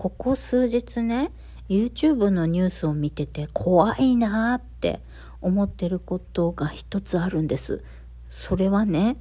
[0.00, 1.30] ここ数日ね、
[1.68, 5.00] YouTube のニュースを見てて怖いなーって
[5.42, 7.84] 思ってることが一つあるんです。
[8.30, 9.18] それはね、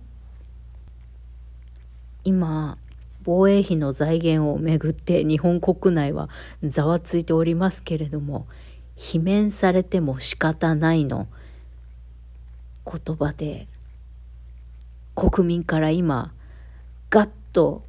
[2.23, 2.77] 今、
[3.25, 6.29] 防衛費の財源をめぐって日本国内は
[6.63, 8.47] ざわついておりますけれども、
[8.95, 11.27] 罷免されても仕方ないの
[12.85, 13.67] 言葉で、
[15.13, 16.31] 国民から今、
[17.09, 17.83] ガッと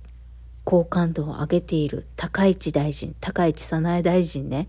[0.65, 4.69] 好感度を上げている高市大臣、高市早苗大臣ね。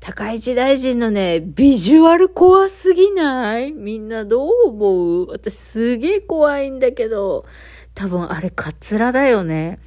[0.00, 3.72] 高市大臣のね、ビジュアル怖すぎない？
[3.72, 5.30] みんなどう思う？
[5.30, 7.44] 私すげえ怖いんだけど、
[7.94, 9.78] 多分あれカツラだよね。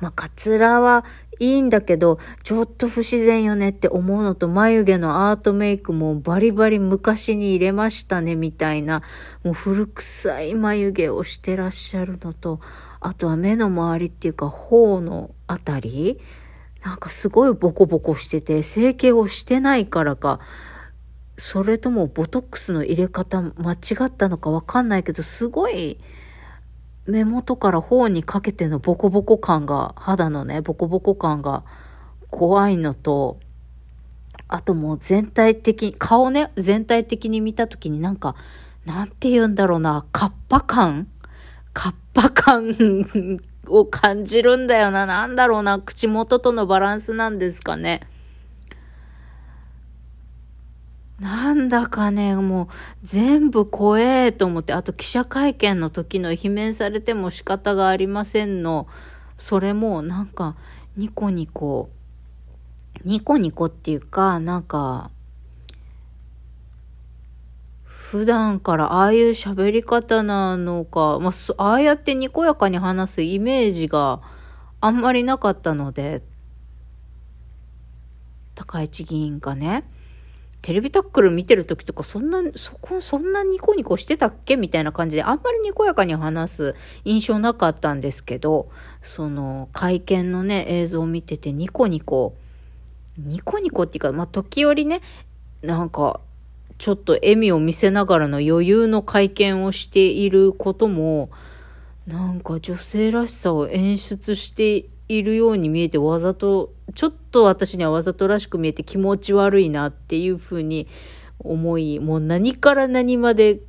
[0.00, 1.04] まあ、カツラは
[1.38, 9.02] いいんだけど、ちょっと不自然よねって思うのと、眉毛のアートメイクもバリバリ昔に入れましたね、みたいな、
[9.44, 12.60] もう古臭い眉毛をしてらっしゃるのと、
[13.00, 16.20] あとは目の周りっていうか、頬のあたり
[16.82, 20.40] なんかすごいボコボコしてて、整形をしてないからか、
[21.36, 25.98] それともボトックスの入れ方間違ったのかわかんないけど、すごい
[27.06, 31.64] 目元から頬にかけてのボコボコ感が、肌のね、ボコボコ感が
[32.30, 33.38] 怖いのと、
[34.48, 38.36] あともう全体的、顔ね、全体的に見たときになんか、
[38.86, 41.08] なんて言うんだろうな、カッパ感
[41.72, 42.74] カッパ感
[43.66, 45.06] を感じるんだよな。
[45.06, 45.78] なんだろうな。
[45.80, 48.00] 口元とのバランスなんですかね。
[51.20, 52.66] なんだかね、もう
[53.02, 58.86] 全部怖えと思って、あと記者会見の時の罷免されても仕方がありませんの、
[59.36, 60.56] それもなんか
[60.96, 61.90] ニコニコ、
[63.04, 65.10] ニコニコっていうか、なんか、
[68.10, 74.20] 普段からああいう喋り方なのか、まあ、ああやってにこやかに話すイメージが
[74.80, 76.20] あんまりなかったので、
[78.56, 79.84] 高市議員がね、
[80.60, 88.70] テレビタックル見てる時とか、そんな、そこ、そんなニコニコしてたっけみたいな感じで、あんまりにこやかに話す印象なかったんですけど、
[89.02, 92.34] その、会見のね、映像を見てて、ニコニコ、
[93.16, 95.00] ニコニコっていうか、まあ、時折ね、
[95.62, 96.18] なんか、
[96.80, 101.28] ちょっと笑みを見せながらの余裕の会見をしていることも、
[102.06, 110.88] なんか女性らしさを演出しているように見えてわざと、ちょっと私にはわざとらしく見えて気持ち悪いなっていうふうに
[111.38, 113.60] 思い、もう何から何まで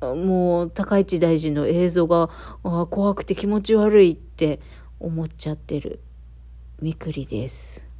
[0.00, 2.30] もう高市大臣の映像が
[2.62, 4.60] 怖くて気持ち悪いって
[5.00, 5.98] 思っちゃってる
[6.80, 7.91] みくりです。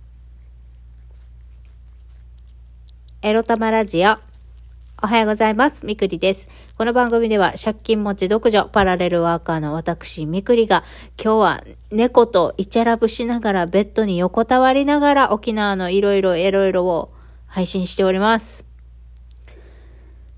[3.25, 4.17] エロ玉ラジオ。
[5.01, 5.87] おはようございます。
[5.87, 6.49] みくりです。
[6.77, 10.83] この番組では借金持ち独女パラレルワーカーの私みくりが
[11.23, 17.13] 今日は猫とイチャラブしながらベッドに横たわりながら沖縄のいろいろいろいろを
[17.47, 18.72] 配信しております。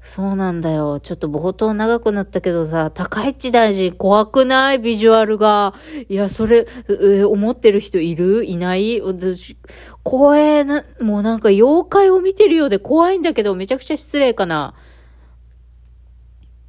[0.07, 1.01] そうなんだよ。
[1.01, 4.79] ちょっと冒頭長くなったけどさ、高市大臣怖くない？
[4.79, 5.75] ビジュアルが。
[6.11, 8.45] いや、それ、え思ってる人いる？
[8.45, 9.01] いない？
[10.03, 14.75] 怖えな、もうなんか妖怪を見てるようで怖いんだけど、めちゃくちゃ失礼かな。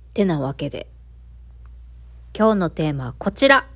[0.09, 0.88] ってなわけで。
[2.35, 3.67] 今日のテーマはこちら。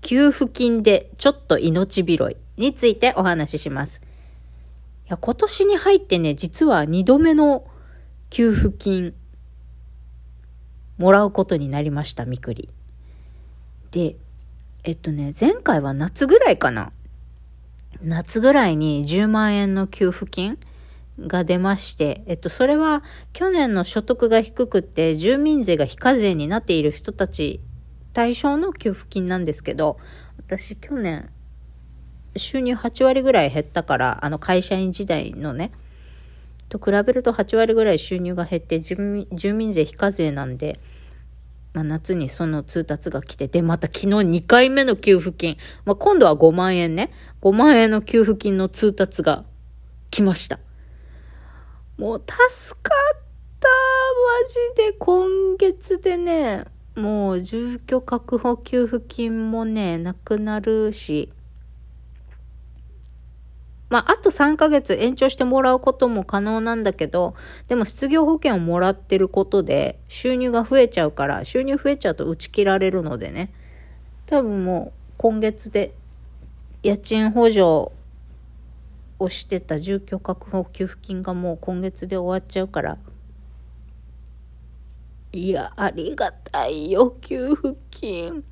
[0.00, 4.00] 給付金でちょっと命拾いについてお話しします。
[5.06, 7.64] いや、今年に入ってね、実は2度目の
[8.30, 9.14] 給付金
[10.98, 12.68] もらうことになりました、みくり。
[13.90, 14.16] で、
[14.84, 16.92] えっとね、前回は夏ぐらいかな。
[18.02, 20.58] 夏ぐらいに10万円の給付金
[21.18, 27.60] が出まして、えっと、それは去年の所得が低くて住民税が非課税になっている人たち
[28.12, 29.98] 対象の給付金なんですけど、
[30.38, 31.30] 私去年
[32.36, 35.72] 収入8割ぐらい減ったから、あの会社員時代のね、
[36.68, 38.96] と比べると8割ぐらい収入が減って住
[39.52, 40.78] 民税非課税なんで、
[41.72, 47.12] まあ、夏にその通達が来て、で、また昨日2回目の給付金、まあ、今度は5万円ね、
[47.42, 49.44] 5万円の給付金の通達が
[50.10, 50.58] 来ました。
[51.98, 53.20] もう助かっ
[53.60, 53.68] た
[54.78, 54.92] マジで。
[54.98, 56.64] 今月でね、
[56.94, 61.30] もう住居確保給付金もね、なくなるし、
[63.88, 67.34] まあ、あと3ヶ月延長してもらうことも可能なんだけど、
[67.68, 73.52] でも失業保険をもらってることで収入が増えちゃうから、収入増えちゃうと打ち切られるのでね。
[74.26, 75.94] 多分もう今月で
[76.82, 77.92] 家賃補助を
[79.28, 82.98] してた住居確保給付金がもう今月で終わっちゃうから。
[85.32, 88.42] いや、ありがたいよ、給付金。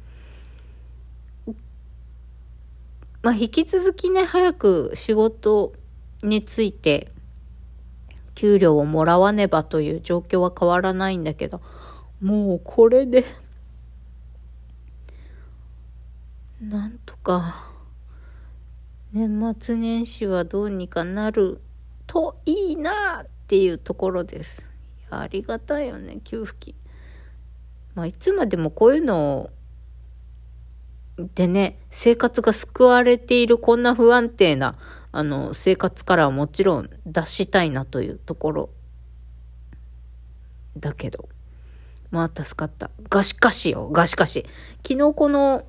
[3.24, 5.72] まあ、引き続きね、早く仕事
[6.22, 7.10] について、
[8.34, 11.62] 給料をもらわねばという状況は変わらないんだけど、
[12.20, 13.24] もうこれで、
[16.60, 17.70] なんとか、
[19.14, 21.62] 年末年始はどうにかなる
[22.06, 24.68] といいなっていうところです。
[25.08, 26.74] ありがたいよね、給付金。
[27.94, 29.50] まあ、いつまでもこういうのを
[31.16, 34.76] でね、生活が救われているこんな不安定な、
[35.12, 38.70] あの、生活からはもちろん脱したいなというところ。
[40.76, 41.28] だけど。
[42.10, 42.90] まあ、助かった。
[43.10, 44.44] がしかしよ、がしかし。
[44.86, 45.64] 昨日この、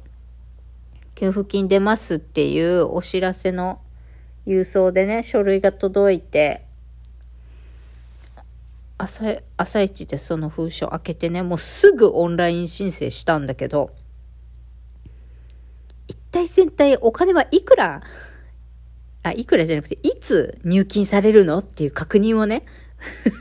[1.15, 3.79] 給付金出ますっていうお知らせの
[4.45, 6.65] 郵送でね、書類が届いて、
[8.97, 13.91] 朝、朝一でその封書開けてね、もうすぐオンライン申請したんだけど、
[16.35, 18.01] 体全体お金はいくら、
[19.23, 22.63] あ、いくらじゃなくて、いつ入金されるのっていう確認をね、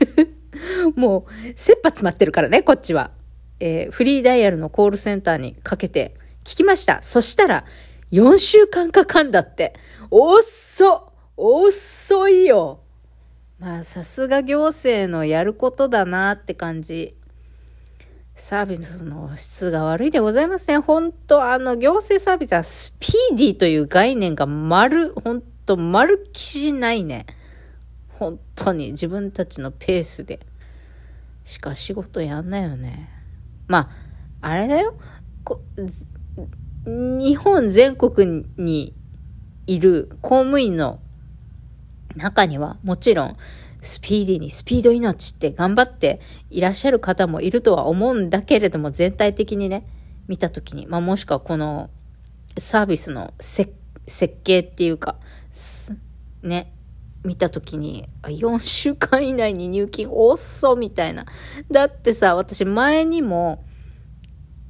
[0.95, 3.11] もう、切羽詰まってるからね、こっちは。
[3.59, 7.03] えー、フリーダイヤルのコールセンターにかけて聞きました。
[7.03, 7.65] そしたら、
[8.11, 9.73] 4週間かかんだって。
[10.09, 12.79] 遅遅いよ。
[13.59, 17.15] まあ、さすが行政のやることだなって感じ。
[18.35, 20.77] サービスの質が悪いでございますね。
[20.77, 27.25] 本当あの、行政サービスはスピーディーという概念が丸、本当丸きしないね。
[28.09, 30.39] 本当に自分たちのペースで
[31.43, 33.09] しか仕事やんないよね。
[33.67, 33.89] ま
[34.41, 34.95] あ、あれだよ。
[36.85, 38.93] 日本全国に
[39.65, 40.99] いる公務員の
[42.15, 43.37] 中にはもちろん
[43.85, 49.87] スピーディーにスピード命って頑張っていらっしゃる方もいるとは思うんだけれども全体的にね
[50.27, 51.89] 見た時に、まあ、もしくはこの
[52.57, 53.71] サービスの設
[54.43, 55.17] 計っていうか
[56.41, 56.73] ね
[57.23, 61.25] 見た時に4週間以内に入金遅みたいな。
[61.71, 63.63] だってさ私前にも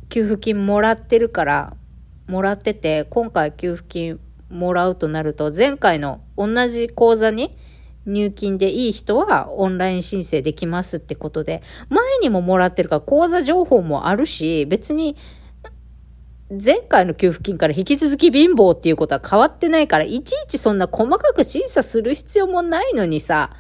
[0.10, 1.76] 給付金もらってるから
[2.28, 4.20] もらってて今回給付金
[4.50, 7.58] もらうとなると、前回の同じ口座に
[8.06, 15.16] 入金でいい人はオンライン申請できますってことで、前にももらってるから口座情報もあるし、別に
[16.50, 23.52] 前回の給付金から引き続き貧乏っていうことは変わってないから、いちいちそんな細かく審査する必要もないのにさ、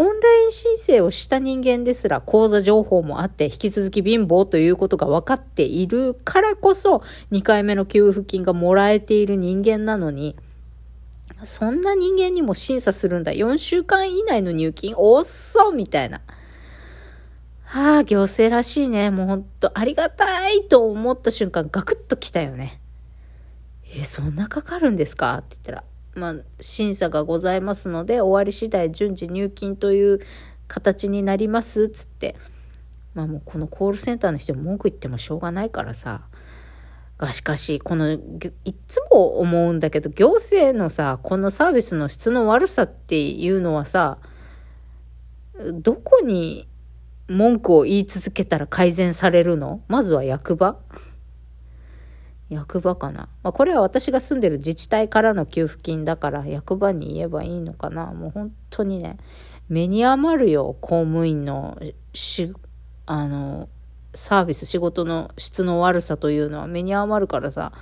[0.00, 7.02] オンライン申請をした人間ですら口座情報もあって引き続き貧乏ということが分かっているからこそ
[7.32, 10.36] 2回目の給付金がもらえている人間なのに
[11.44, 13.32] そんな人間にも審査するんだ。
[13.32, 14.94] 4週間以内の入金？
[14.96, 16.20] おっそみたいな。
[17.64, 19.10] はあ、行政らしいね。
[19.10, 22.80] もうほんとありがたいと思った瞬間ガクッと来たよね。
[23.94, 25.36] え、そんなかかるんですか？
[25.38, 30.20] って言ったら、まあ、審査がございますので、終わり次第順次入金という
[30.66, 32.36] 形になります、つって。
[33.14, 36.22] まあもうこのコールセンターの人文句言ってもしょうがないからさ。
[37.18, 38.20] がしかし、この、い
[38.86, 44.18] つも思うんだけど、行政のさ、このサービスの質の悪さっていうのはさ、
[45.72, 46.68] どこに
[47.26, 49.82] 文句を言い続けたら改善されるの？
[49.88, 50.78] まずは役場？
[52.48, 53.28] 役場かな？
[53.42, 58.06] まあ、これは私が住んでる自治体からの給付金だから役場に言えばいいのかな？
[58.06, 59.18] もう本当にね、
[59.68, 61.76] 目に余るよ、公務員の
[62.14, 62.54] し、
[63.04, 63.68] あの、
[64.14, 67.72] サービス、仕事の質の悪さというのは目に余るからさ、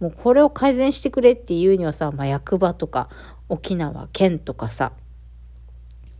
[0.00, 3.08] もうこれを改善してくれっていうにはさ、まあ、役場とか
[3.48, 4.92] 沖縄県とかさ、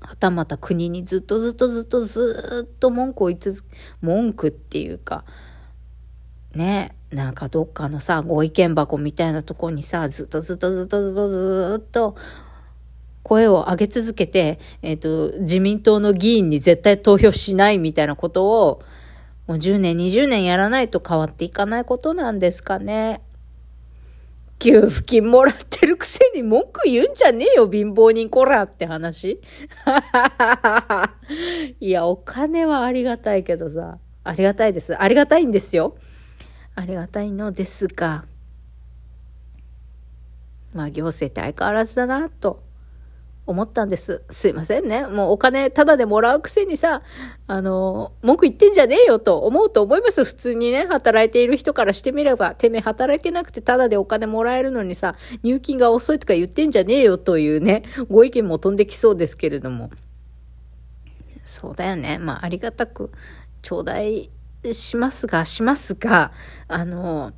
[0.01, 5.25] はたまた国にずっとずっとずっとずっと文句を言い続け、文句っていうか、
[6.55, 12.17] ね、なんかどっかのさ、ご意見箱みたいなとこにさ、ずっとずっとずっとずっとずっと
[13.23, 18.83] 声を上げ続けて、えっ、ー、と、自民党の議員に絶対投票しないみたいなことを、
[19.53, 23.21] もう10年、20年やらないと変わっていかないことなんですかね。
[24.59, 29.43] 給付金もらってるくせに文句言うんじゃねえよ、貧乏人こらって話。
[31.81, 34.97] いや、お金はありがたいけどさ、ありがたいです。
[34.99, 35.99] ありがたいんですよ。
[36.75, 38.25] ありがたいのですが、
[40.73, 42.63] まあ行政って相変わらずだなと
[43.45, 44.23] 思ったんです。
[44.31, 45.07] すいませんね。
[45.07, 47.03] もうお金ただでもらうくせにさ、
[47.49, 50.25] あの、文句言ってんじゃねえよと思うと思います。
[50.25, 59.91] 普通にね、働いている人からしてみれば、てめえ働いてなくてただでお金もらえるのにさ、入金が遅いとか言ってんじゃねえよというね、ご意見も飛んできそうですけれども。
[61.45, 62.19] そうだよね。
[62.19, 63.11] まあありがたく
[63.63, 64.29] 頂戴
[64.73, 66.31] しますが、しますが、
[66.69, 67.33] あの、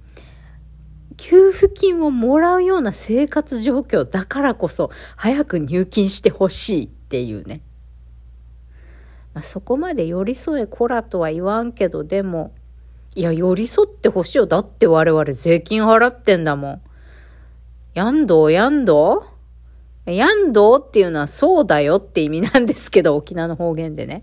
[1.16, 7.60] 給付金をもらうような生活状況だからこそ早く入金してほしいっていうね。
[9.34, 12.54] まあ、そこまで寄り添えこらとは言わんけど、でも、
[13.16, 14.46] いや、寄り添ってほしいよ。
[14.46, 16.80] だって我々税金払ってんだもん。
[17.94, 19.24] やんどやんど
[20.06, 24.22] やんどっていうのはそうだよって意味なんですけど、沖縄の方言でね。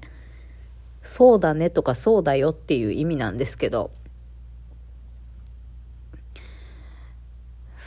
[1.04, 3.92] そうだねとかそうだよっていう意味なんですけど。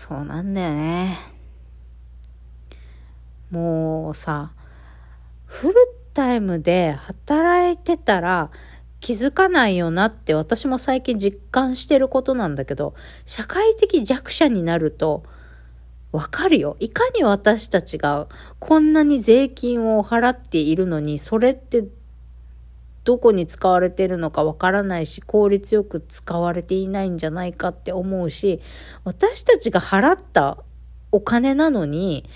[0.07, 1.19] そうなんだよね。
[3.51, 4.53] もうさ、
[5.47, 5.75] フル
[6.13, 8.51] タイムで働いてたら
[9.01, 12.95] 気づかないよなって私も最近実感してることなんだけど、
[13.25, 15.23] 社会的弱者になると
[16.13, 16.77] わかるよ。
[16.81, 21.83] いかに私たちがこんなに税金を払っているのに、それって
[23.05, 28.61] どこに使われてるのかわからないし、効率よく使われていないんじゃないかって思うし、
[29.05, 30.59] 私たちが払った
[31.13, 32.29] お金なのに、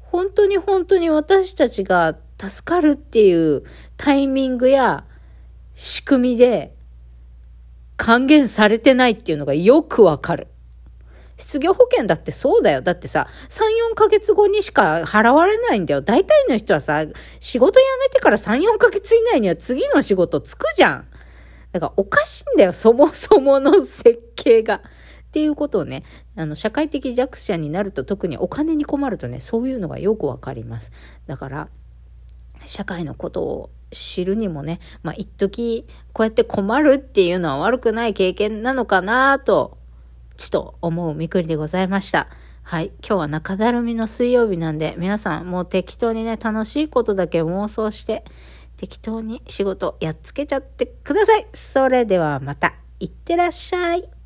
[0.00, 3.62] 本当に本当に私たちが助かるっていう
[3.96, 5.04] タイミングや
[5.74, 6.74] 仕組みで
[7.96, 10.48] 還元されてないっていうのがよくわかる。
[11.42, 12.82] 失業保険だってそうだよ。
[12.82, 16.00] だってさ、3、4ヶ月後にしか払われないんだよ。
[16.00, 17.04] 大体の人はさ、
[17.40, 21.06] 仕事辞めてから3、4ヶ月以内には次の仕事つくじゃん。
[21.72, 22.72] だからおかしいんだよ。
[22.72, 24.76] そもそもの設計が。
[24.76, 24.80] っ
[25.32, 26.04] ていうことをね、
[26.36, 30.92] あの、社会的弱者になると特にお金に困るとね、そういうのがよくわかります。
[31.26, 31.68] だから、
[32.66, 39.78] 社会のことを知るにもね、まあ、一時こうやって困るっていうのは悪くない経験なのかなと
[40.42, 42.28] ちと思うみくりでございました。
[42.62, 42.86] はい。
[42.98, 48.24] 今日は中だるみの水曜日なんで、皆さんもう適当にね、楽しいことだけ妄想して、
[48.76, 51.46] 適当に仕事やっつけちゃってください。
[51.52, 54.21] それではまた、いってらっしゃい。